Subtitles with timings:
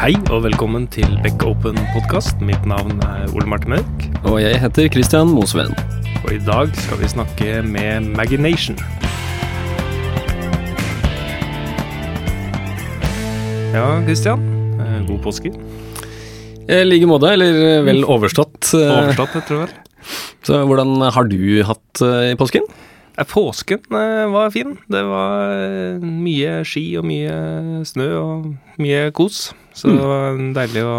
[0.00, 2.40] Hei og velkommen til Back Open podkast.
[2.44, 4.06] Mitt navn er Ole Martin Mørk.
[4.30, 5.74] Og jeg heter Christian Mosveen.
[6.24, 8.78] Og i dag skal vi snakke med Magination.
[13.74, 14.40] Ja, Christian.
[14.80, 15.52] eh, God påske.
[16.70, 18.72] I like måte, eller vel overstått.
[18.74, 19.74] eh, Overstått, jeg tror vel.
[20.42, 22.62] Så hvordan har du hatt eh, i påsken?
[23.18, 24.78] Eh, Påsken eh, var fin.
[24.88, 29.50] Det var eh, mye ski og mye snø og mye kos.
[29.72, 30.94] Så det var deilig å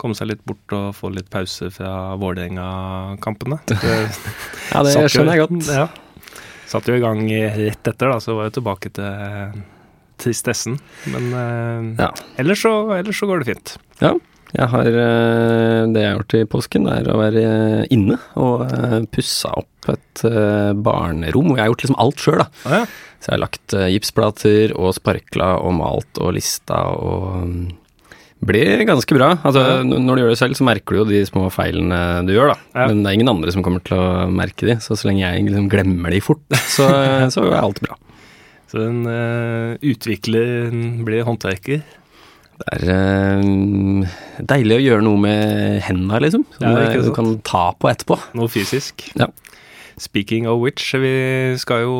[0.00, 3.58] komme seg litt bort og få litt pause fra Vålerenga-kampene.
[4.72, 5.68] Ja, det jo- skjønner jeg godt.
[5.74, 5.88] Ja.
[6.70, 9.58] Satt jo i gang rett etter, da, så var jeg tilbake til
[10.22, 10.78] tristessen.
[11.10, 12.12] Men eh, Ja.
[12.40, 13.74] ellers, så, ellers så går det fint.
[14.00, 14.14] Ja,
[14.54, 18.64] jeg har, eh, det jeg har gjort i påsken, er å være eh, inne og
[18.70, 20.22] eh, pussa opp et
[20.80, 21.50] barnerom.
[21.52, 22.48] Og jeg har gjort liksom alt sjøl, da.
[22.64, 22.84] Ah, ja.
[23.20, 27.62] Så jeg har lagt gipsplater og sparkla og malt og lista og mm,
[28.44, 29.30] blir ganske bra.
[29.46, 32.54] Altså, Når du gjør det selv, så merker du jo de små feilene du gjør,
[32.54, 32.58] da.
[32.74, 32.88] Ja.
[32.90, 35.46] Men det er ingen andre som kommer til å merke de, så så lenge jeg
[35.48, 36.44] liksom glemmer de fort,
[36.74, 36.88] så,
[37.34, 37.98] så er alt bra.
[38.72, 40.72] Så en uh, utvikler
[41.06, 41.84] blir håndverker.
[42.54, 44.16] Det er uh,
[44.50, 46.44] deilig å gjøre noe med hendene, liksom.
[46.56, 48.18] Som Ja, eh, du kan ta på etterpå.
[48.38, 49.06] Noe fysisk.
[49.18, 49.30] Ja.
[49.96, 51.94] Speaking of which, vi skal jo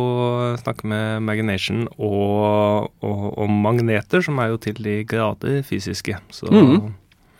[0.58, 6.18] snakke med Magination og, og, og magneter, som er jo til de grader fysiske.
[6.34, 6.90] Så mm.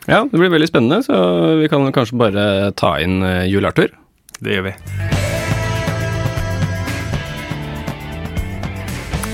[0.06, 1.16] Ja, det blir veldig spennende, så
[1.58, 3.90] vi kan kanskje bare ta inn Jul Arthur.
[4.44, 4.74] det gjør vi.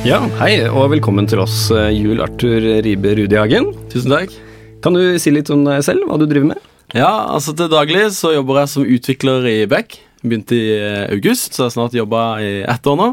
[0.00, 3.74] Ja, hei, og velkommen til oss, eh, Jul Arthur Ribe Rudihagen.
[3.92, 4.32] Tusen takk.
[4.80, 6.70] Kan du si litt om deg selv, hva du driver med?
[6.96, 9.98] Ja, altså Til daglig så jobber jeg som utvikler i Beck.
[10.20, 13.08] Begynte i eh, august, så jeg har snart jobba i ett år nå.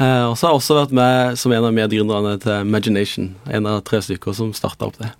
[0.00, 3.34] Eh, og så har jeg også vært med som en av medgründerne til Imagination.
[3.52, 5.12] En av tre stykker som starta opp det.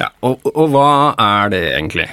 [0.00, 2.08] Ja, og, og hva er det egentlig?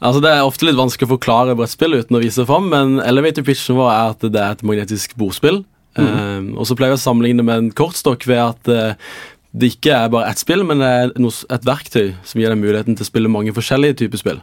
[0.00, 3.44] Altså Det er ofte litt vanskelig å forklare brettspill uten å vise fram, men elevator
[3.44, 5.60] pitchen vår er at det er et magnetisk bordspill.
[6.00, 9.10] Eh, og så pleier vi å sammenligne med en kortstokk ved at eh,
[9.50, 12.96] det ikke er bare ett spill, men det er et verktøy som gir deg muligheten
[12.96, 14.40] til å spille mange forskjellige typer spill.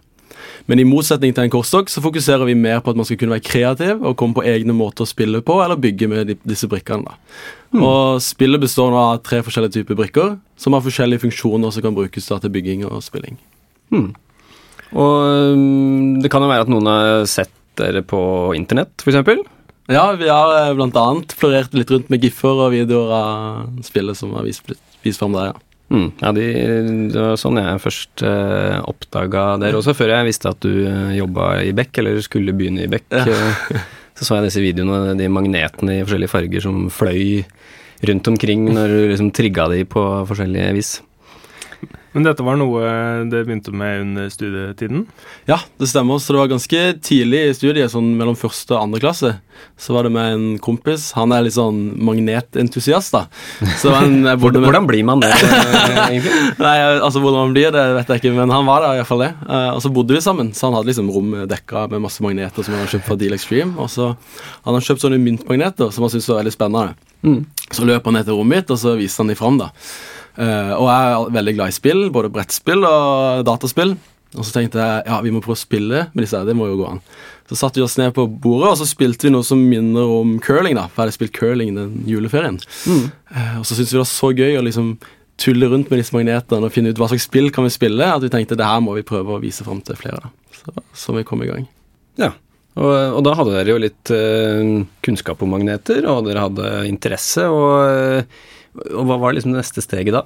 [0.67, 3.37] Men i motsetning til en kortstokk så fokuserer vi mer på at man skal kunne
[3.37, 6.67] være kreativ og komme på egne måter å spille på, eller bygge med de, disse
[6.67, 7.07] brikkene.
[7.07, 7.15] da.
[7.79, 11.95] Og Spillet består nå av tre forskjellige typer brikker, som har forskjellige funksjoner som kan
[11.95, 13.39] brukes da til bygging og spilling.
[14.91, 18.19] Og mm, det kan jo være at noen har sett dere på
[18.57, 19.45] internett, f.eks.
[19.87, 20.75] Ja, vi har bl.a.
[20.75, 24.67] blant annet florert litt rundt med giffer og videoer av spillet som har vist,
[25.05, 25.66] vist fram der, ja.
[25.87, 26.45] Mm, ja, de,
[27.13, 31.13] det var sånn jeg først eh, oppdaga dere også, før jeg visste at du eh,
[31.15, 33.07] jobba i Beck, eller skulle begynne i Beck.
[33.15, 33.23] Ja.
[34.17, 37.43] så så jeg disse videoene, de magnetene i forskjellige farger som fløy
[38.07, 40.91] rundt omkring når du liksom trigga de på forskjellige vis.
[42.17, 42.81] Men dette var noe
[43.29, 45.03] det begynte med under studietiden?
[45.45, 46.17] Ja, det stemmer.
[46.17, 49.35] Så det var ganske tidlig i studiet, sånn mellom første og andre klasse.
[49.77, 51.11] Så var det med en kompis.
[51.13, 53.27] Han er litt sånn magnetentusiast, da.
[53.77, 56.33] Så han, Hvordan, hvordan blir man det, eh, egentlig?
[56.65, 59.31] Nei, altså Hvordan man blir, det vet jeg ikke, men han var der iallfall det.
[59.45, 62.65] Eh, og så bodde vi sammen, så han hadde liksom rom dekka med masse magneter
[62.65, 63.77] som han hadde kjøpt fra Deal Extreme.
[63.77, 66.97] Og så hadde han kjøpt sånne myntmagneter som han syntes var veldig spennende.
[67.21, 67.41] Mm.
[67.69, 69.69] Så løp han ned til rommet mitt, og så viste han de fram, da.
[70.37, 73.95] Eh, og jeg er veldig glad i spill, både brettspill og dataspill.
[74.35, 76.79] Og så tenkte jeg ja, vi må prøve å spille med disse det må jo
[76.81, 77.03] gå an.
[77.47, 80.35] Så satte vi oss ned på bordet, og så spilte vi noe som minner om
[80.43, 80.89] curling, da.
[80.91, 82.59] For jeg hadde spilt curling den juleferien.
[82.91, 84.97] Eh, og så syntes vi det var så gøy å liksom
[85.37, 88.23] tulle rundt med disse magnetene og finne ut hva slags spill kan vi spille, at
[88.25, 90.27] vi tenkte det her må vi prøve å vise fram til flere.
[90.27, 90.33] da.
[90.57, 91.67] Så, så vi kom i gang.
[92.19, 92.33] Ja,
[92.77, 97.47] og, og da hadde dere jo litt uh, kunnskap om magneter, og dere hadde interesse,
[97.49, 98.45] og, eh,
[98.93, 100.23] og hva var liksom det neste steget da?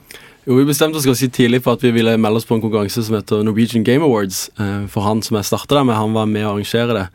[0.48, 3.04] Jo, Vi bestemte oss ganske tidlig for at vi ville melde oss på en konkurranse
[3.06, 4.50] som heter Norwegian Game Awards.
[4.60, 7.08] eh, For han som jeg starta det med, han var med å arrangere det.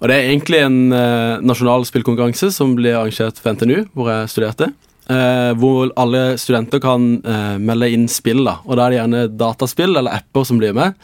[0.00, 4.28] Og Det er egentlig en eh, nasjonal spillkonkurranse som ble arrangert for NTNU, hvor jeg
[4.30, 4.72] studerte.
[5.08, 8.58] Eh, hvor alle studenter kan eh, melde inn spill, da.
[8.68, 10.98] Og da er det gjerne dataspill eller apper som blir med.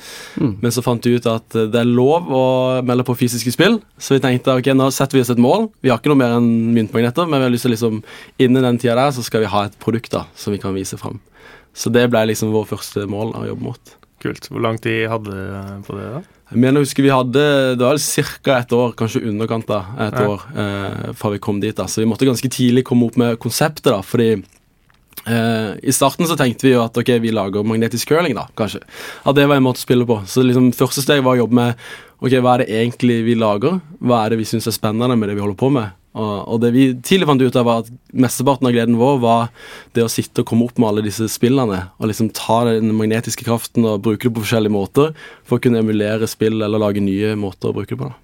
[0.61, 2.45] Men så fant vi ut at eh, det er lov å
[2.85, 5.71] melde på fysiske spill, så vi tenkte ok, nå setter vi oss et mål.
[5.81, 8.03] Vi har ikke noe mer enn myntmagneter, men vi har lyst til liksom
[8.45, 11.01] innen den tida der så skal vi ha et produkt da, som vi kan vise
[11.01, 11.23] fram.
[11.73, 13.97] Så det ble liksom vår første mål å jobbe mot.
[14.25, 14.49] Kult.
[14.49, 16.07] Hvor lang tid hadde du på det?
[16.15, 16.23] da?
[16.55, 17.45] Jeg mener, jeg husker vi hadde
[17.77, 18.57] Det var ca.
[18.63, 20.27] et år, kanskje underkant av et Ja.
[20.33, 21.75] år, eh, fra vi kom dit.
[21.77, 24.43] da Så vi måtte ganske tidlig komme opp med konseptet, da fordi
[25.27, 28.81] eh, I starten så tenkte vi jo at ok, vi lager magnetisk curling, da, kanskje.
[29.25, 30.21] At det var en måte å spille på.
[30.27, 31.75] Så liksom første steg var å jobbe med
[32.21, 33.81] ok, hva er det egentlig vi lager.
[34.03, 35.91] Hva er det vi syns er spennende med det vi holder på med.
[36.15, 39.49] Og, og det vi tidlig fant ut av, var at mesteparten av gleden vår var
[39.97, 41.81] det å sitte og komme opp med alle disse spillene.
[41.99, 45.83] Og liksom ta den magnetiske kraften og bruke det på forskjellige måter for å kunne
[45.83, 48.13] emulere spill eller lage nye måter å bruke det på.
[48.13, 48.21] da.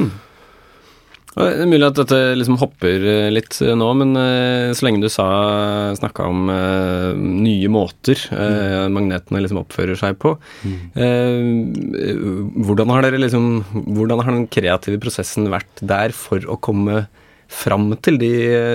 [0.00, 0.10] Mm.
[1.30, 4.98] Det er mulig at dette liksom hopper eh, litt eh, nå, men uh, så lenge
[5.04, 5.26] du sa
[5.94, 11.38] snakka om uh, nye måter uh, magnetene liksom oppfører seg på uh,
[12.66, 13.62] Hvordan har dere liksom
[13.94, 17.04] Hvordan har den kreative prosessen vært der for å komme
[17.50, 18.30] fram til de,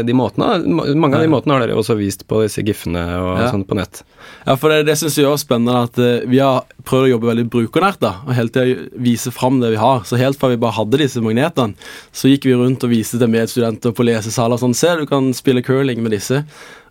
[0.05, 0.59] de måtene.
[0.67, 3.47] Mange av de måtene har dere også vist på disse gif-ene og ja.
[3.53, 4.01] sånt på nett.
[4.43, 7.31] Ja, for det, det syns jeg er spennende at uh, vi har prøvd å jobbe
[7.31, 10.03] veldig brukernært da, og hele tida vise fram det vi har.
[10.07, 13.31] Så helt fra vi bare hadde disse magnetene, så gikk vi rundt og viste til
[13.31, 16.43] medstudenter på lesesaler sånn Se, du kan spille curling med disse,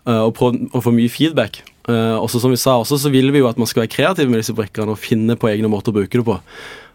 [0.09, 1.61] uh, og, prøv, og få mye feedback.
[1.85, 4.33] Uh, også som vi sa også, så vil vi jo at man skal være kreativ
[4.33, 6.39] med disse brikkene og finne på egne måter å bruke det på.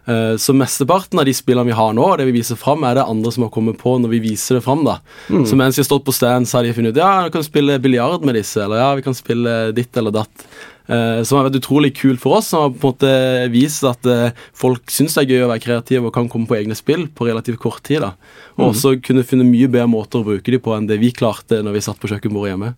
[0.06, 2.96] Eh, så mesteparten av de spillene vi har nå, og det vi viser fram, er
[2.98, 4.84] det andre som har kommet på når vi viser det fram.
[4.86, 4.98] da.
[5.28, 5.46] Mm.
[5.46, 7.46] Så mens vi har stått på stand, så har de funnet ut ja, vi kan
[7.46, 10.46] spille biljard med disse, eller ja, vi kan spille ditt eller datt.
[10.90, 13.10] Uh, som har vært utrolig kult for oss, som har på en måte
[13.52, 16.56] vist at uh, folk syns det er gøy å være kreative og kan komme på
[16.56, 18.02] egne spill på relativt kort tid.
[18.02, 18.16] da.
[18.56, 18.70] Og mm.
[18.72, 21.76] også kunne finne mye bedre måter å bruke dem på enn det vi klarte når
[21.76, 22.72] vi satt på kjøkkenbordet hjemme.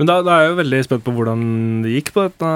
[0.00, 1.42] Men da, da, er jeg jo veldig spent på hvordan
[1.84, 2.54] det gikk på dette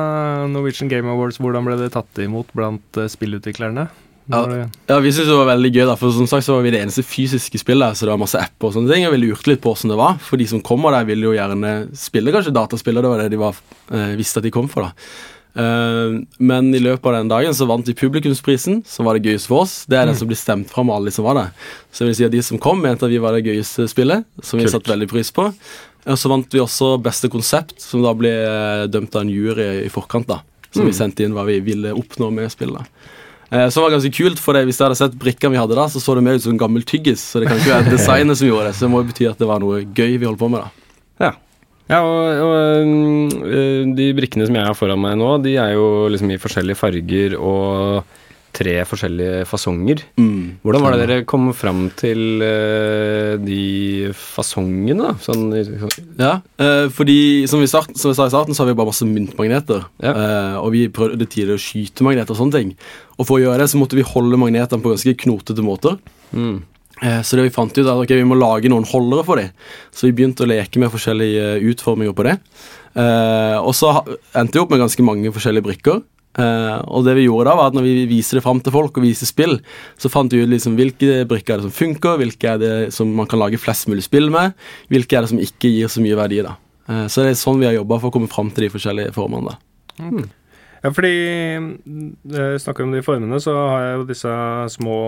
[0.50, 1.38] Norwegian Game Awards.
[1.42, 3.88] Hvordan ble det tatt imot blant spillutviklerne?
[4.32, 4.40] Ja,
[4.88, 6.80] ja, vi syntes det var veldig gøy, da, for som sagt så var vi det
[6.80, 7.96] eneste fysiske spillet.
[7.96, 10.00] Så det var masse apper og sånne ting, og vi lurte litt på hvordan det
[10.00, 10.16] var.
[10.24, 13.40] For de som kommer der, ville jo gjerne spille kanskje dataspill, det var det de
[13.42, 13.60] var,
[13.92, 14.88] eh, visste at de kom for.
[14.88, 15.10] da.
[15.54, 19.52] Uh, men i løpet av den dagen så vant de publikumsprisen, som var det gøyeste
[19.52, 19.76] for oss.
[19.86, 20.20] Det er den mm.
[20.20, 21.50] som blir stemt fram av alle de som var der.
[21.94, 24.26] Så jeg vil si at de som kom, mente at vi var det gøyeste spillet,
[24.42, 25.50] som vi satte veldig pris på.
[26.04, 29.70] Og så vant vi også beste konsept, som da ble uh, dømt av en jury
[29.86, 30.42] i forkant, da.
[30.74, 30.90] Som mm.
[30.90, 32.90] vi sendte inn hva vi ville oppnå med spillet.
[33.54, 35.86] Eh, som var ganske kult, for det, hvis jeg hadde sett brikkene vi hadde da,
[35.90, 37.22] så så det mer ut som en gammel tyggis.
[37.22, 39.38] Så det kan ikke være designet som gjorde det, så det må jo bety at
[39.38, 40.64] det var noe gøy vi holdt på med.
[40.64, 40.83] da.
[41.90, 42.00] Ja.
[42.00, 46.32] Og, og, eh, de brikkene som jeg har foran meg nå, de er jo liksom
[46.32, 48.20] i forskjellige farger og
[48.54, 50.04] tre forskjellige fasonger.
[50.14, 50.60] Mm.
[50.62, 55.14] Hvordan var det dere kom fram til uh, de fasongene, da?
[55.18, 55.48] Sånn,
[56.20, 56.36] ja,
[56.94, 59.82] fordi som vi, start, som vi, sa i starten, så har vi bare masse myntmagneter.
[60.06, 60.14] Ja.
[60.60, 62.70] Og vi prøvde tidligere å skyte magneter og sånne ting.
[63.18, 65.98] Og for å gjøre det så måtte vi holde magnetene på ganske knotete måter.
[66.30, 66.62] Mm.
[67.02, 69.50] Så det vi fant ut er at okay, vi må lage noen holdere for dem.
[69.90, 72.36] Så vi begynte å leke med forskjellige utforminger på det.
[73.58, 73.90] og så
[74.38, 75.98] endte vi opp med ganske mange forskjellige brikker.
[76.34, 78.96] Uh, og det vi gjorde da var at når vi viser det fram til folk
[78.98, 79.60] og viser spill,
[80.00, 83.12] så fant vi ut liksom hvilke brikker er det som funker, hvilke er det som
[83.14, 84.56] man kan lage flest mulig spill med,
[84.90, 86.40] hvilke er det som ikke gir så mye verdi.
[86.42, 86.56] da.
[86.90, 89.14] Uh, så det er sånn vi har jobba for å komme fram til de forskjellige
[89.14, 89.54] formene.
[89.54, 90.02] da.
[90.02, 90.26] Mm.
[90.84, 91.14] Ja, fordi
[92.26, 94.34] Snakker snakker om de formene, så har jeg jo disse
[94.74, 94.98] små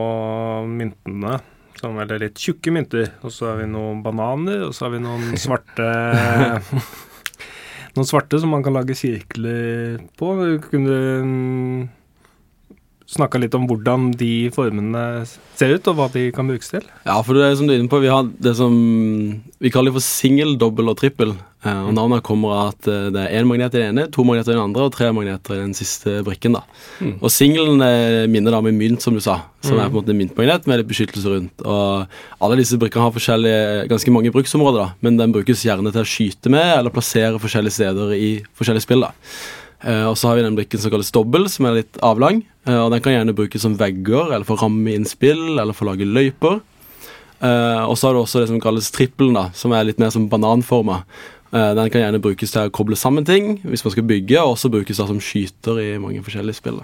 [0.71, 1.41] myntene.
[1.81, 3.11] Som er litt tjukke mynter.
[3.26, 5.90] Og så har vi noen bananer, og så har vi noen svarte
[7.96, 10.32] noen svarte som man kan lage sirkler på.
[10.40, 11.87] Du kunne mm,
[13.06, 15.02] snakka litt om hvordan de formene
[15.56, 16.87] ser ut, og hva de kan brukes til?
[17.06, 18.75] Ja, for det er som du er inne på, vi har det som
[19.62, 21.37] vi kaller for singel, dobbel og trippel.
[21.66, 24.22] Eh, og Navnet kommer av at eh, det er én magnet i den ene, to
[24.26, 26.56] magneter i den andre og tre magneter i den siste brikken.
[26.58, 26.62] da.
[27.00, 27.16] Mm.
[27.18, 27.82] Og Singelen
[28.32, 29.82] minner da om en mynt, som du sa, som mm.
[29.82, 31.66] er på en måte en myntmagnet med litt beskyttelse rundt.
[31.66, 36.04] Og Alle disse brikkene har forskjellige, ganske mange bruksområder, da, men den brukes gjerne til
[36.04, 39.08] å skyte med eller plassere forskjellige steder i forskjellige spill.
[39.08, 39.14] da.
[39.84, 42.40] Uh, og så har vi den brikken som kalles dobbel, som er litt avlang.
[42.66, 45.76] Uh, og Den kan gjerne brukes som vegger, eller for å ramme inn spill, eller
[45.76, 46.62] for å lage løyper.
[47.37, 50.12] Uh, og så har du også det som kalles trippelen, da, som er litt mer
[50.14, 51.02] som bananforma.
[51.56, 54.56] Eh, den kan gjerne brukes til å koble sammen ting hvis man skal bygge, og
[54.56, 56.82] også brukes som skyter i mange forskjellige spill.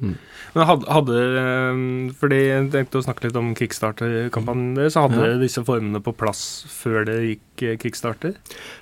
[0.00, 0.14] mm.
[0.54, 1.82] Men hadde, eh,
[2.20, 4.98] Fordi jeg tenkte å snakke litt om kickstarter-kampanjen deres.
[5.00, 5.40] Hadde ja.
[5.40, 8.34] disse formene på plass før det gikk kickstarter?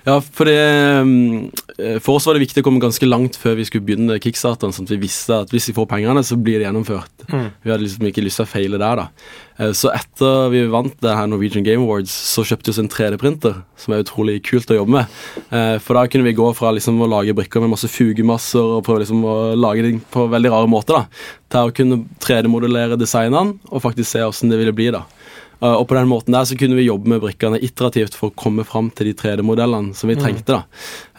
[0.07, 0.57] Ja, for det
[2.03, 4.87] For oss var det viktig å komme ganske langt før vi skulle begynne kickstarteren, sånn
[4.89, 7.25] at vi visste at hvis vi får pengene, så blir det gjennomført.
[7.31, 7.47] Mm.
[7.63, 9.07] Vi hadde liksom ikke lyst til å feile der, da.
[9.61, 12.91] Eh, så etter vi vant det her Norwegian Game Awards, så kjøpte vi oss en
[12.91, 15.17] 3D-printer, som er utrolig kult å jobbe med.
[15.49, 18.85] Eh, for da kunne vi gå fra liksom å lage brikker med masse fugemasser og
[18.87, 23.59] prøve liksom å lage ting på veldig rare måter, da, til å kunne 3D-modellere designene
[23.69, 24.91] og faktisk se åssen det ville bli.
[24.93, 25.05] da.
[25.61, 28.37] Eh, og på den måten der så kunne vi jobbe med brikkene iterativt for å
[28.37, 30.23] komme fram til de 3D-modellene som vi mm.
[30.23, 30.57] trengte.
[30.57, 30.61] da.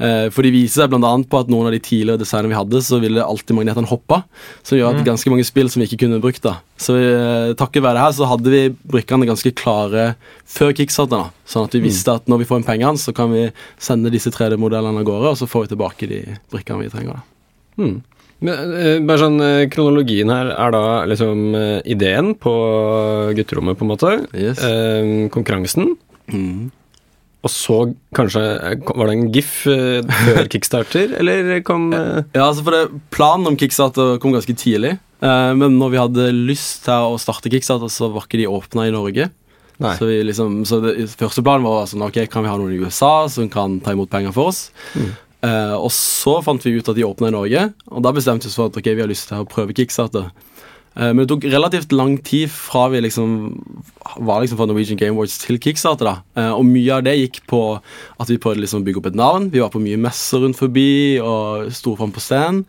[0.03, 1.13] Eh, for de viser seg bl.a.
[1.23, 4.23] på at noen av de tidligere designene vi hadde, så ville alltid magnetene hoppe.
[4.67, 5.07] Som gjør at mm.
[5.13, 6.43] ganske mange spill som vi ikke kunne brukt.
[6.45, 6.59] da.
[6.83, 8.63] Så eh, takket være det her så hadde vi
[8.97, 10.13] brikkene ganske klare
[10.51, 11.29] før kickstarten.
[11.29, 11.47] da.
[11.49, 11.89] Sånn at vi mm.
[11.91, 13.49] visste at når vi får inn pengene, så kan vi
[13.81, 17.21] sende disse 3D-modellene av gårde, og så får vi tilbake de brikkene vi trenger.
[17.21, 17.29] da.
[17.83, 18.01] Mm.
[18.43, 22.53] Men, eh, bare sånn, eh, Kronologien her er da liksom eh, ideen på
[23.39, 24.15] gutterommet, på en måte.
[24.35, 24.63] Yes.
[24.67, 25.95] Eh, konkurransen.
[26.33, 26.71] Mm.
[27.43, 27.77] Og så
[28.15, 28.41] kanskje
[28.87, 34.21] Var det en GIF før kickstarter, eller kom Ja, altså for det, Planen om Kickstarter
[34.23, 34.93] kom ganske tidlig.
[35.23, 38.87] eh, men når vi hadde lyst til å starte Kickstarter, så var ikke de åpna
[38.87, 39.31] i Norge.
[39.83, 39.97] Nei.
[39.99, 42.83] Så, vi liksom, så det, første planen var sånn, ok, kan vi ha noen i
[42.83, 44.69] USA som kan ta imot penger for oss.
[45.43, 48.53] Eh, og så fant vi ut at de åpna i Norge, og da bestemte vi
[48.53, 50.31] oss for at okay, vi har lyst til å prøve Kickstarter.
[50.93, 53.31] Uh, men det tok relativt lang tid fra vi liksom
[54.21, 56.05] var liksom fra Norwegian Game Awards til Kickstarter.
[56.05, 56.17] da.
[56.37, 59.17] Uh, og mye av det gikk på at vi prøvde liksom å bygge opp et
[59.17, 59.49] navn.
[59.55, 62.67] Vi var på mye messer rundt forbi og sto fram på scenen.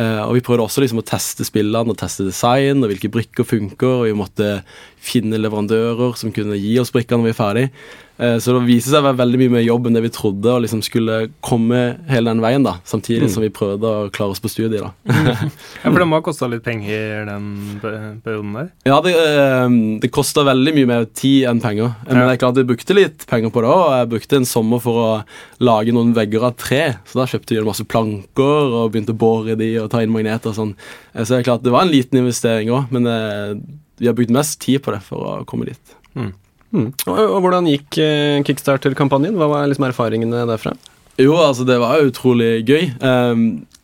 [0.00, 3.98] Og vi prøvde også liksom å teste spillene og teste design og hvilke brikker funker.
[3.98, 4.46] Og vi måtte
[4.96, 7.64] finne leverandører som kunne gi oss brikkene når vi er ferdig.
[8.20, 10.50] Eh, så det viste seg å være veldig mye mer jobb enn det vi trodde,
[10.52, 11.78] og liksom skulle komme
[12.10, 14.82] hele den veien, da, samtidig som vi prøvde å klare oss på studiet.
[14.84, 14.90] da.
[15.80, 17.46] Ja, For det må ha kosta litt penger den
[17.80, 18.68] perioden der?
[18.84, 21.94] Ja, det, eh, det kosta veldig mye mer tid enn penger.
[22.06, 23.86] Men det er klart jeg brukte litt penger på det òg.
[24.02, 25.08] Jeg brukte en sommer for å
[25.64, 26.82] lage noen vegger av tre.
[27.08, 30.02] Så da kjøpte vi en masse planker og begynte å bore i de og ta
[30.04, 30.74] inn magneter og sånn.
[31.14, 33.54] Eh, Så det er klart det var en liten investering òg, men eh,
[34.00, 35.96] vi har brukt mest tid på det for å komme dit.
[36.14, 36.32] mm.
[36.70, 39.36] Og, og hvordan gikk eh, kickstarter-kampanjen?
[39.38, 40.76] Hva var liksom erfaringene derfra?
[41.20, 42.86] Jo, altså det var utrolig gøy.
[43.02, 43.42] Um,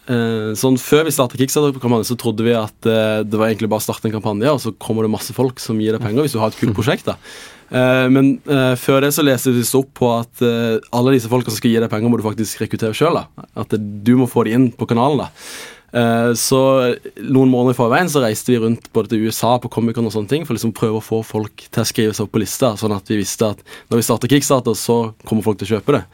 [0.08, 3.82] uh, sånn Før vi startet Kickstarter-kampanjen, så trodde vi at uh, det var egentlig bare
[3.82, 6.36] å starte en kampanje, og så kommer det masse folk som gir deg penger hvis
[6.36, 7.10] du har et kult prosjekt.
[7.10, 7.18] da.
[7.66, 8.36] Uh, men
[8.78, 10.44] før det så leste vi opp på at
[10.94, 13.18] alle disse folka som skal gi deg penger, må du faktisk rekruttere sjøl.
[13.58, 15.26] At du må få de inn på kanalen.
[15.26, 15.74] da.
[15.92, 16.60] Eh, så
[17.22, 20.32] noen måneder i forveien så reiste vi rundt både til USA på Comic-Con og sånne
[20.32, 22.96] ting for liksom prøve å få folk til å skrive seg opp på lista, sånn
[22.96, 26.04] at vi visste at når vi starter Kickstarter, så kommer folk til å kjøpe det.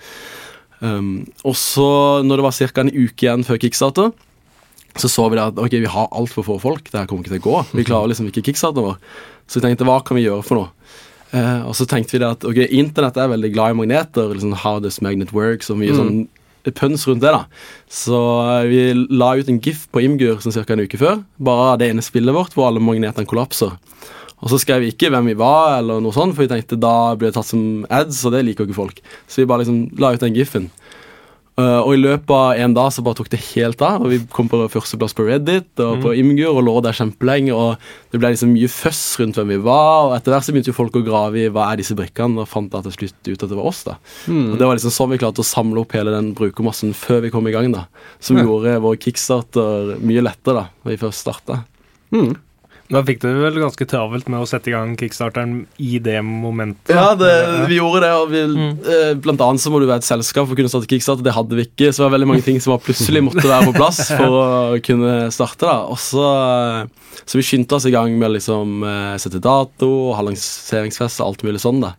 [0.82, 1.86] Um, og så,
[2.26, 2.82] når det var ca.
[2.82, 4.10] en uke igjen før kickstarter,
[4.98, 6.90] så så vi at ok, vi har altfor få folk.
[6.90, 7.60] Det her kommer ikke til å gå.
[7.78, 8.98] Vi klarer liksom ikke kickstarter vår.
[9.46, 10.90] Så vi tenkte hva kan vi gjøre for noe?
[11.32, 14.34] Uh, og så tenkte vi at ok, internett er veldig glad i magneter.
[14.34, 16.26] liksom How does magnet works og mye sånn
[16.70, 17.32] pøns rundt det.
[17.34, 17.46] da
[17.90, 18.14] Så
[18.62, 20.62] eh, vi la ut en gif på Imgur som ca.
[20.72, 21.24] en uke før.
[21.42, 23.74] Bare av det ene spillet vårt hvor alle magnetene kollapser.
[24.42, 27.14] Og så skrev vi ikke hvem vi var, eller noe sånt, for vi tenkte da
[27.14, 29.02] blir det tatt som ads, og det liker jo ikke folk.
[29.30, 30.70] Så vi bare liksom la ut den gifen.
[31.52, 34.22] Uh, og i løpet av en dag så bare tok det helt av, og vi
[34.32, 38.30] kom på førsteplass på Reddit og på Imgur og lå der kjempelenge, og det ble
[38.32, 41.04] liksom mye føss rundt hvem vi var, og etter hvert så begynte jo folk å
[41.04, 43.68] grave i hva er disse brikkene, og fant da til slutt ut at det var
[43.68, 43.98] oss, da.
[44.32, 47.32] Og det var liksom sånn vi klarte å samle opp hele den brukermassen før vi
[47.34, 47.84] kom i gang, da.
[48.24, 51.60] Som gjorde vår kickstarter mye lettere, da, når vi først starta.
[52.16, 52.32] Mm.
[52.90, 56.18] Da fikk du det vel ganske travelt med å sette i gang kickstarteren i det
[56.26, 56.92] momentet?
[56.92, 57.30] Ja, det,
[57.70, 59.20] vi gjorde det, og vi, mm.
[59.24, 61.24] blant annet så må du være et selskap for å kunne starte Kickstarter.
[61.24, 63.70] Det hadde vi ikke, så det var veldig mange ting som var plutselig måtte være
[63.70, 65.64] på plass for å kunne starte.
[65.68, 65.78] da.
[65.92, 66.26] Også,
[67.22, 70.26] så, eh, vi skyndte oss i gang med å liksom eh, sette dato og ha
[70.28, 71.82] lanseringsfest og alt mulig sånn.
[71.86, 71.96] da.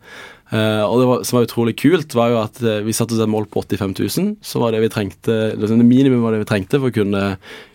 [0.54, 3.22] Uh, og det var, som var utrolig kult, var jo at uh, vi satte oss
[3.24, 4.34] et mål på 85 000.
[4.44, 7.22] Så var det vi trengte, liksom det minimum var det vi trengte for å kunne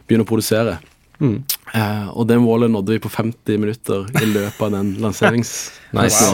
[0.07, 0.77] begynne å produsere.
[1.19, 1.41] Mm.
[1.75, 5.99] Eh, og det målet nådde vi på 50 minutter i løpet av den lanseringsfesten.
[5.99, 6.31] Nice.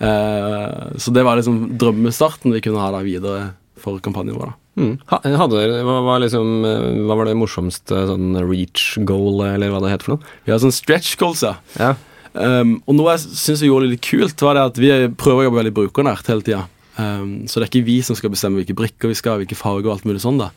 [0.00, 4.52] uh, så det var liksom drømmestarten vi kunne ha da videre for kampanjen vår.
[4.52, 4.56] da.
[4.80, 4.92] Mm.
[5.10, 9.92] Hadde hva, var liksom, eh, hva var det morsomste sånn reach goal, eller hva det
[9.92, 10.34] heter for noe?
[10.46, 11.56] Vi har sånn stretch goals, ja.
[11.80, 11.94] Ja.
[12.30, 15.48] Um, og noe jeg syns vi gjorde litt kult, var det at vi prøver å
[15.48, 16.62] jobbe veldig brukernært hele tida.
[17.00, 19.58] Um, så det er ikke vi som skal bestemme hvilke brikker vi skal ha, hvilke
[19.58, 20.40] farger og alt mulig sånn.
[20.40, 20.50] da.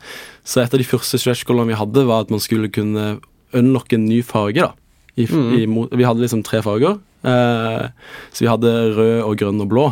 [0.46, 3.16] Så et av de første stretch goalene vi hadde, var at man skulle kunne
[3.54, 4.60] unlocke en ny farge.
[4.60, 4.72] da.
[5.16, 6.98] I, i, vi hadde liksom tre farger.
[7.24, 7.84] eh,
[8.32, 9.84] så vi hadde rød og grønn og blå,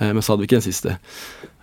[0.00, 0.96] eh, men så hadde vi ikke den siste.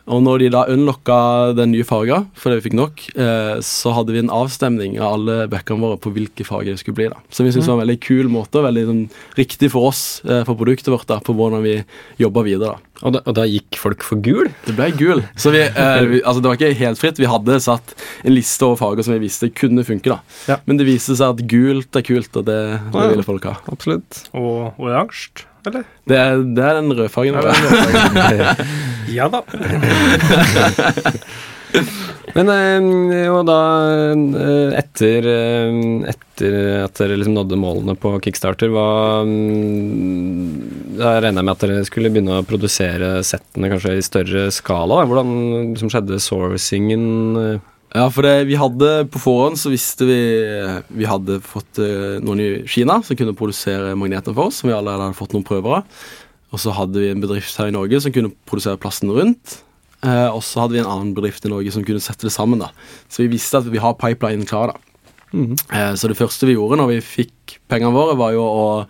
[0.09, 1.17] Og når de da unlocka
[1.57, 5.35] den nye farga, fordi vi fikk nok, eh, så hadde vi en avstemning av alle
[5.51, 7.09] backene våre på hvilke farger det skulle bli.
[7.13, 7.19] da.
[7.29, 9.03] Som vi syntes var en veldig kul måte, og veldig sånn,
[9.37, 11.83] riktig for oss, eh, for produktet vårt, da, på hvordan vi
[12.17, 12.73] jobba videre.
[12.73, 12.85] da.
[13.05, 14.49] Og, da, og da gikk folk for gul?
[14.65, 15.21] Det ble gul.
[15.39, 17.21] Så vi, eh, vi, altså det var ikke helt fritt.
[17.21, 17.93] Vi hadde satt
[18.25, 20.09] en liste over farger som vi visste kunne funke.
[20.09, 20.19] da.
[20.49, 20.57] Ja.
[20.65, 22.59] Men det viste seg at gult er kult, og det,
[22.91, 23.55] det ville folk ha.
[23.71, 24.25] Absolutt.
[24.33, 25.85] Og oransje, eller?
[26.07, 27.39] Det er, det er den rødfargen.
[27.39, 28.55] Ja,
[29.13, 29.43] Ja da.
[32.37, 32.49] Men
[33.13, 33.61] jo og da,
[34.13, 35.79] eh, etter, eh,
[36.11, 38.85] etter at dere liksom nådde målene på Kickstarter, hva
[39.25, 44.45] mm, Da regner jeg med at dere skulle begynne å produsere settene kanskje i større
[44.53, 45.01] skala.
[45.01, 45.09] Da.
[45.09, 45.35] Hvordan
[45.73, 47.05] liksom skjedde sourcingen?
[47.43, 47.67] eh?
[47.95, 50.21] Ja, for det, vi hadde på forhånd så visste vi
[51.01, 54.75] Vi hadde fått eh, noen i Kina som kunne produsere magneter for oss, som vi
[54.77, 56.03] allerede hadde fått noen prøver av.
[56.49, 59.59] Og så hadde vi en bedrift her i Norge som kunne produsere plasten rundt.
[60.01, 62.61] Eh, og så hadde vi en annen bedrift i Norge som kunne sette det sammen.
[62.63, 62.71] da.
[63.11, 64.73] Så vi visste at vi har pipelinen klar.
[64.73, 64.79] da.
[65.33, 65.57] Mhm.
[65.71, 68.87] Eh, så det første vi gjorde når vi fikk pengene våre, var jo å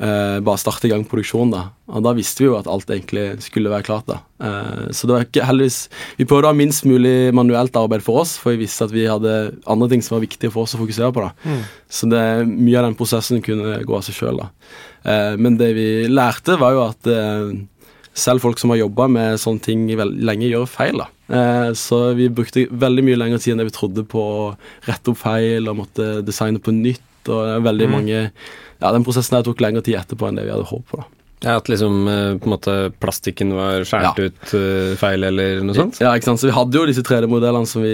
[0.00, 1.50] eh, bare starte i gang produksjonen.
[1.50, 1.62] da.
[1.88, 4.06] Og da visste vi jo at alt egentlig skulle være klart.
[4.06, 4.18] da.
[4.40, 5.88] Eh, så det var ikke heldigvis
[6.18, 9.06] Vi prøvde å ha minst mulig manuelt arbeid for oss, for vi visste at vi
[9.06, 11.20] hadde andre ting som var viktige for oss å fokusere på.
[11.26, 11.32] da.
[11.44, 11.62] Mm.
[11.88, 14.40] Så det, mye av den prosessen kunne gå av seg sjøl.
[15.04, 17.52] Eh, men det vi lærte, var jo at eh,
[18.18, 20.98] selv folk som har jobba med sånne ting lenge, gjør feil.
[20.98, 21.06] da.
[21.28, 24.56] Eh, så vi brukte veldig mye lengre tid enn det vi trodde på å
[24.88, 27.02] rette opp feil og måtte designe på nytt.
[27.28, 27.92] og veldig Mm.
[27.92, 28.30] mange,
[28.80, 30.96] ja, Den prosessen her tok lengre tid etterpå enn det vi hadde håpet på.
[31.02, 31.04] da.
[31.40, 34.24] Ja, At liksom eh, på en måte plastikken var skåret Ja.
[34.26, 36.00] ut eh, feil, eller noe sånt?
[36.02, 36.40] Ja, ikke sant?
[36.42, 37.92] Så Vi hadde jo disse 3D-modellene som vi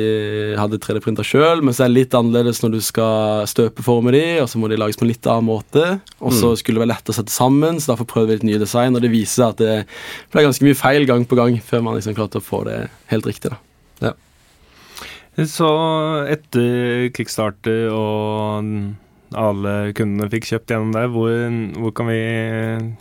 [0.57, 4.49] hadde 3D-printa sjøl, men så er det litt annerledes når du skal støpeforme de, og
[4.49, 6.00] så må de lages på en litt annen måte.
[6.25, 6.57] Og så Mm.
[6.57, 9.03] skulle det være lett å sette sammen, så derfor prøvde vi litt nye design, og
[9.03, 9.87] det viser seg at det
[10.33, 13.26] ble ganske mye feil gang på gang før man liksom klarte å få det helt
[13.26, 13.50] riktig.
[13.53, 13.59] da.
[15.35, 15.67] Så
[16.31, 18.95] etter kickstarter og
[19.37, 21.11] alle kundene fikk kjøpt gjennom deg.
[21.14, 21.31] hvor,
[21.83, 22.19] hvor kan vi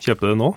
[0.03, 0.51] kjøpe det nå?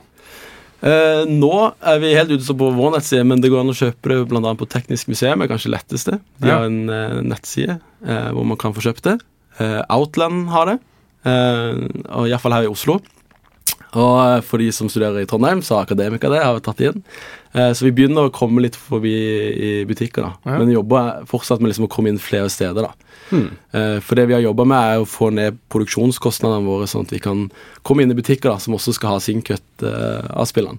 [0.86, 4.12] Eh, nå er vi helt ute på vår nettside, men det går an å kjøpe
[4.12, 4.52] det bl.a.
[4.60, 6.18] på Teknisk museum, er kanskje letteste.
[6.38, 6.58] De Ja.
[6.58, 9.16] har en eh, nettside eh, hvor man kan få kjøpt det.
[9.58, 10.78] Eh, Outland har det,
[11.24, 11.80] eh,
[12.12, 13.00] og iallfall her i Oslo.
[13.96, 16.84] Og eh, for de som studerer i Trondheim, så har Akademika det, har vi tatt
[16.84, 17.02] inn.
[17.56, 19.12] Eh, så vi begynner å komme litt forbi
[19.56, 20.32] i butikker, da.
[20.44, 20.58] Ja.
[20.60, 22.92] Men jobber fortsatt med liksom å komme inn flere steder, da.
[23.30, 23.46] Hmm.
[23.72, 27.14] Eh, For det vi har jobba med, er å få ned produksjonskostnadene våre, sånn at
[27.16, 27.46] vi kan
[27.82, 30.78] komme inn i butikker da, som også skal ha sin cut eh, av spillene.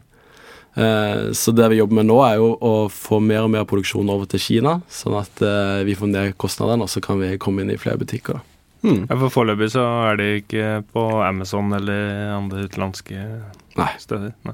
[0.78, 4.10] Eh, Så det vi jobber med nå, er jo å få mer og mer produksjon
[4.14, 5.42] over til Kina, sånn at
[5.88, 8.38] vi får ned kostnadene, og så kan vi komme inn i flere butikker.
[8.38, 8.42] da.
[8.86, 9.08] Hmm.
[9.10, 9.82] Ja, for Foreløpig så
[10.12, 13.18] er det ikke på Amazon eller andre utenlandske
[13.76, 13.90] Nei.
[13.98, 14.36] steder.
[14.46, 14.54] Nei.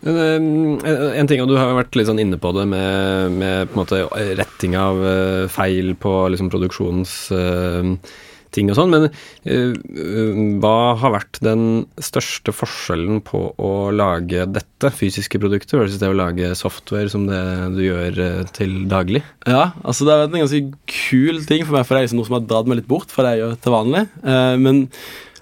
[0.00, 3.68] Eh, En ting, og du har jo vært litt sånn inne på det med, med
[3.72, 3.96] på måte
[4.38, 9.04] retting av eh, feil på liksom produksjonsting og sånn, men
[9.44, 10.30] eh, eh,
[10.62, 11.62] hva har vært den
[12.02, 17.42] største forskjellen på å lage dette fysiske produkter, versus det å lage software som det
[17.76, 19.20] du gjør eh, til daglig?
[19.46, 20.62] Ja, altså det har vært en ganske
[21.10, 23.10] kul ting for meg, for det er liksom noe som har dratt meg litt bort
[23.12, 24.02] fra det jeg gjør til vanlig.
[24.24, 24.76] Eh, men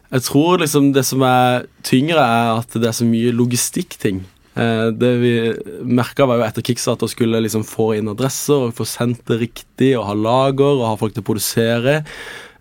[0.09, 4.23] jeg tror liksom det som er tyngre, er at det er så mye logistikkting.
[4.59, 5.33] Eh, det vi
[5.87, 9.93] merka, var jo etter Kickstarter skulle liksom få inn adresser og få sendt det riktig
[9.99, 12.01] og ha lager og ha folk til å produsere.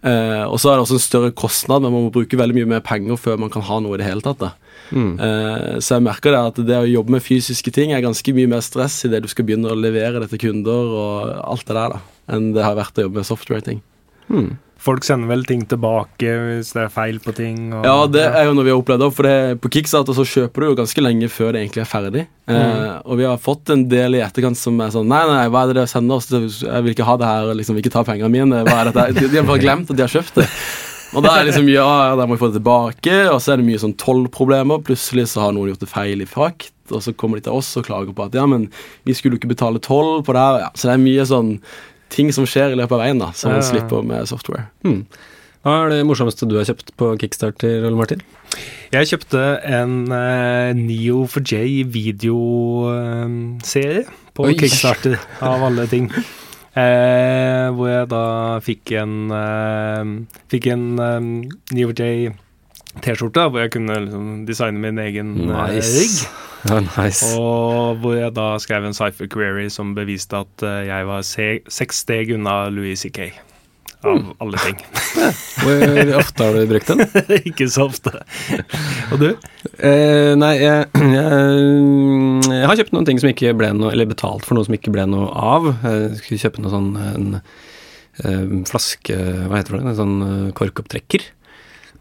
[0.06, 2.70] Eh, og så er det også en større kostnad, men man må bruke veldig mye
[2.76, 4.46] mer penger før man kan ha noe i det hele tatt.
[4.92, 5.18] Hmm.
[5.20, 8.52] Eh, Så jeg merker det at det å jobbe med fysiske ting er ganske mye
[8.52, 11.76] mer stress i det du skal begynne å levere det til kunder og alt det
[11.76, 12.00] der, da,
[12.38, 13.82] enn det har vært å jobbe med software-ting.
[14.30, 14.54] Hmm.
[14.88, 17.60] Folk sender vel ting tilbake hvis det er feil på ting.
[17.76, 20.64] Og, Ja, det er jo noe vi har opplevd for det, på Kickstarter så kjøper
[20.64, 22.26] du jo ganske lenge før det egentlig er ferdig.
[22.48, 25.66] Eh, og vi har fått en del i etterkant som er sånn Nei, nei, hva
[25.66, 26.30] er det dere sender oss?
[26.32, 28.62] Jeg vil ikke ha det her, liksom, vil ikke ta pengene mine.
[28.68, 29.08] Hva er dette?
[29.20, 30.48] De, de har bare glemt at de har kjøpt det.
[31.16, 33.54] Og da er det liksom ja, ja, da må vi få det tilbake, og så
[33.54, 34.82] er det mye sånn tollproblemer.
[34.88, 37.70] Plutselig så har noen gjort det feil i frakt, og så kommer de til oss
[37.80, 38.68] og klager på at ja, men
[39.08, 40.60] vi skulle jo ikke betale toll på det her.
[40.66, 41.54] Ja, så det er mye sånn
[42.14, 43.68] ting som skjer i løpet av veien, da, som man ja.
[43.70, 44.66] slipper med software.
[44.86, 45.04] Hmm.
[45.66, 48.22] Hva er det morsomste du har kjøpt på Kickstarter, Ole Martin?
[48.94, 53.36] Jeg kjøpte en uh, Neo4j videoserie
[54.38, 54.56] på Oi.
[54.60, 56.08] Kickstarter, av alle ting.
[56.78, 58.24] Uh, hvor jeg da
[58.64, 60.06] fikk en eh,
[60.54, 61.22] Fikk en eh,
[61.74, 62.30] Neo4j
[63.04, 65.94] T-skjorte, hvor jeg kunne liksom designe min egen nice.
[65.98, 66.46] rigg.
[66.68, 67.34] Ja, nice.
[67.38, 71.52] Og hvor jeg da skrev en cypher query som beviste at eh, jeg var se
[71.72, 73.30] seks steg unna Louis C.K.
[74.06, 74.78] Av alle ting.
[75.64, 77.02] Hvor ofte har du brukt den?
[77.50, 78.12] Ikke så ofte.
[79.12, 79.30] Og du?
[79.82, 81.48] Eh, nei, jeg, jeg,
[82.46, 84.94] jeg har kjøpt noen ting som ikke ble noe Eller betalt for noe som ikke
[84.94, 85.72] ble noe av.
[85.82, 87.28] Jeg skulle kjøpe noe sånn en,
[88.30, 89.84] en flaske Hva heter det?
[89.84, 91.26] En sånn eh, korkopptrekker.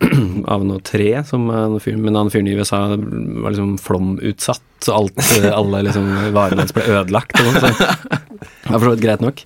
[0.52, 4.98] av noe tre som en fyr, men han fyren i USA var liksom flomutsatt, så
[4.98, 7.38] alt, eh, alle liksom varene hans ble ødelagt.
[7.40, 9.44] Og sånn, så det var for så vidt greit nok.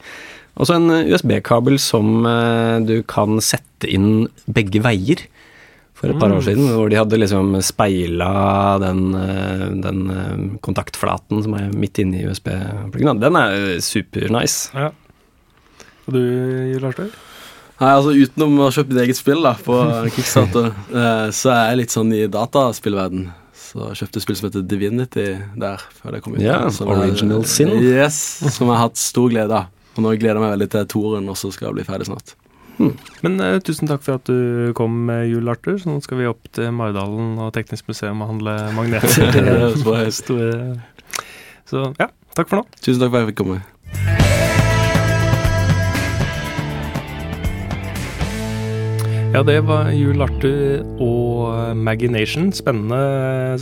[0.61, 5.23] Og så en USB-kabel som eh, du kan sette inn begge veier
[6.01, 8.31] for et par år siden, hvor de hadde liksom speila
[8.81, 10.05] den, eh, den
[10.65, 13.21] kontaktflaten som er midt inne i USB-pluggen.
[13.23, 14.73] Den er supernice.
[14.75, 14.91] Ja.
[16.09, 16.23] Og du,
[16.83, 17.13] Lars Dør?
[17.81, 19.77] Nei, altså Utenom å kjøpe mitt eget spill da på
[20.13, 23.31] Kickstarter, eh, så er jeg litt sånn i dataspillverden.
[23.57, 25.27] Så jeg kjøpte et spill som heter Divinity
[25.63, 26.43] der før det kom ut.
[26.45, 27.71] Ja, Som er- Original Sin.
[27.81, 28.19] Yes,
[28.53, 29.71] som jeg har hatt stor glede av.
[29.97, 32.35] Og nå gleder jeg meg veldig til toren, også skal bli ferdig snart.
[33.23, 35.77] Men uh, tusen takk for at du kom, med Jul Arthur.
[35.81, 39.77] Så nå skal vi opp til Maridalen og Teknisk museum og handle magneter.
[41.71, 42.65] Så ja, takk for nå.
[42.81, 43.61] Tusen takk for at jeg fikk komme.
[49.31, 52.49] Ja, det var Jul Arthur og Magination.
[52.55, 52.99] Spennende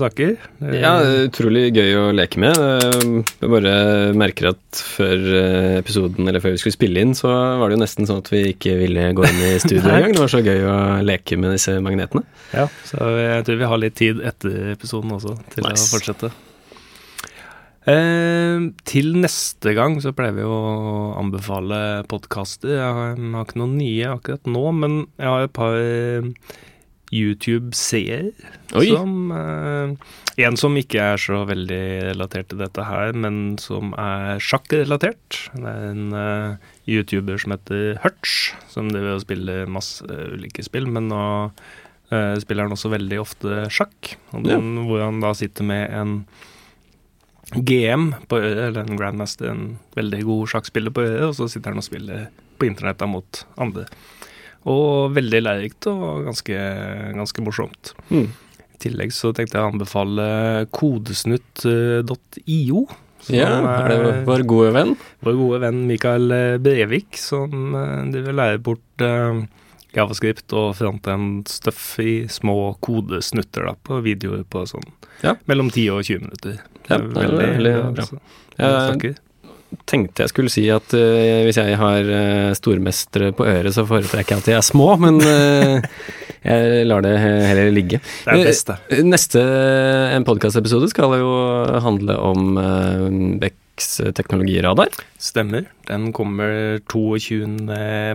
[0.01, 0.33] saker.
[0.73, 0.95] Ja,
[1.27, 2.57] utrolig gøy å leke med.
[2.57, 3.75] Jeg bare
[4.17, 7.29] merker at før eh, episoden, eller før vi skulle spille inn, så
[7.61, 10.17] var det jo nesten sånn at vi ikke ville gå inn i studio engang.
[10.17, 12.25] Det var så gøy å leke med disse magnetene.
[12.57, 15.85] Ja, så jeg tror vi har litt tid etter episoden også til Nice.
[15.85, 16.33] å fortsette.
[17.89, 20.63] Eh, til neste gang så pleier vi å
[21.17, 22.75] anbefale podkaster.
[22.77, 26.29] Jeg har, ikke noen nye akkurat nå, men jeg har et par eh,
[27.15, 28.33] YouTube-seere
[28.69, 29.95] som eh,
[30.39, 35.39] En som ikke er så veldig relatert til dette her, men som er sjakkrelatert.
[35.55, 40.87] Det er en eh, YouTuber som heter Hutch, som driver og spiller masse ulike spill,
[40.93, 41.25] men nå
[42.13, 44.15] uh, spiller han også veldig ofte sjakk.
[44.47, 46.15] Den, Hvor han da sitter med en
[47.57, 51.71] GM på Øya, eller en grandmaster, en veldig god sjakkspiller på Øya, og så sitter
[51.73, 52.19] han og spiller
[52.59, 53.85] på internett mot andre.
[54.69, 56.57] Og veldig lærerikt og ganske,
[57.17, 57.83] ganske morsomt.
[58.11, 58.29] Mm.
[58.29, 58.31] I
[58.83, 60.27] tillegg så tenkte jeg å anbefale
[60.75, 62.81] kodesnutt.io.
[63.35, 63.49] Ja,
[63.81, 64.93] er det vår gode venn?
[65.27, 67.51] vår gode venn Mikael eh, Brevik, som
[68.13, 69.35] driver vil lære bort eh,
[69.97, 74.85] javascript og frontend-stuff i små kodesnutter da, på videoer på sånn
[75.25, 75.37] Ja.
[75.51, 76.59] mellom 10 og 20 minutter.
[76.89, 78.05] Ja, det er veldig bra.
[78.05, 78.21] altså.
[78.59, 79.17] Jeg
[79.85, 84.37] tenkte jeg skulle si at uh, hvis jeg har uh, stormestere på øret, så foretrekker
[84.37, 85.85] jeg at de er små, men uh,
[86.49, 88.01] jeg lar det heller ligge.
[88.25, 88.79] Det er best, det.
[88.97, 89.43] Eh, Neste
[90.15, 91.31] en podkastepisode skal jo
[91.85, 92.57] handle om
[93.43, 94.89] Becks teknologiradar.
[95.21, 95.69] Stemmer.
[95.91, 97.45] Den kommer 22.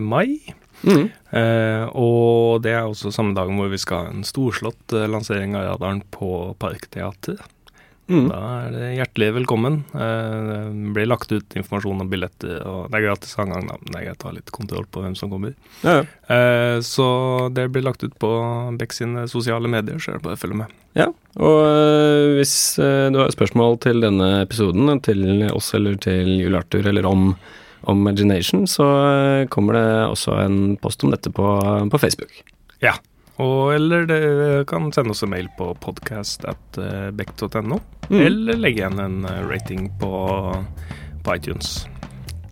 [0.02, 0.40] mai.
[0.84, 1.08] Mm.
[1.34, 5.56] Eh, og det er også samme dagen hvor vi skal ha en storslått eh, lansering
[5.58, 7.42] av radaren på Parkteatret.
[8.04, 8.26] Mm.
[8.28, 9.78] Da er det hjertelig velkommen.
[9.96, 13.78] Eh, det blir lagt ut informasjon om billetter, og det er gratis angang, da.
[13.80, 15.54] men Det er greit å ha litt kontroll på hvem som kommer.
[15.80, 16.04] Ja, ja.
[16.36, 17.06] Eh, så
[17.56, 18.30] det blir lagt ut på
[18.78, 20.78] Beck sine sosiale medier, så er det bare å følge med.
[20.94, 21.08] Ja,
[21.40, 26.60] og øh, hvis øh, du har spørsmål til denne episoden, til oss eller til Jul
[26.60, 27.30] Arthur, eller om
[27.88, 31.48] Imagination, så øh, kommer det også en post om dette på,
[31.90, 32.30] på Facebook.
[32.82, 32.94] Ja.
[33.42, 34.20] Og, eller det
[34.70, 37.10] kan sende oss en mail på podcast at eh,
[38.10, 38.20] Mm.
[38.20, 40.12] eller legge igjen en eh, rating på,
[41.24, 41.86] på iTunes.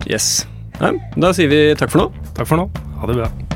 [0.09, 0.47] Yes.
[0.81, 2.29] Nei, da sier vi takk for nå.
[2.35, 2.71] Takk for nå.
[2.99, 3.52] Ha det bra.